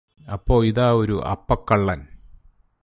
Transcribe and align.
അപ്പോ 0.27 0.55
ഇതാ 0.63 0.87
ഒരു 0.93 1.15
അപ്പക്കള്ളന് 1.25 2.05